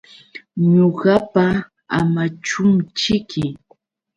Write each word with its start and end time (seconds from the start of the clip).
Ñuqapa 0.73 1.45
Amachumćhiki. 1.97 3.43